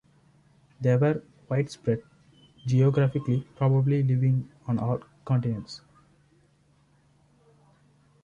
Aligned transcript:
They 0.81 0.95
were 0.97 1.21
widespread 1.47 2.01
geographically, 2.65 3.47
probably 3.55 4.01
living 4.01 4.49
on 4.65 4.79
all 4.79 4.99
continents. 5.25 5.81